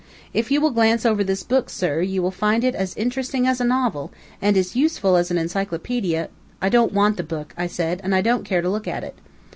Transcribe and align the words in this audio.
If 0.33 0.49
you 0.49 0.61
will 0.61 0.71
glance 0.71 1.05
over 1.05 1.23
this 1.23 1.43
book, 1.43 1.69
sir, 1.69 2.01
you 2.01 2.23
will 2.23 2.31
find 2.31 2.63
it 2.63 2.73
as 2.73 2.95
interesting 2.97 3.45
as 3.45 3.61
a 3.61 3.63
novel, 3.63 4.11
and 4.41 4.57
as 4.57 4.75
useful 4.75 5.15
as 5.15 5.29
an 5.29 5.37
encyclopaedia" 5.37 6.29
"I 6.59 6.69
don't 6.69 6.91
want 6.91 7.17
the 7.17 7.23
book," 7.23 7.53
I 7.55 7.67
said, 7.67 8.01
"and 8.03 8.15
I 8.15 8.21
don't 8.21 8.43
care 8.43 8.63
to 8.63 8.69
look 8.71 8.87
at 8.87 9.03
it." 9.03 9.19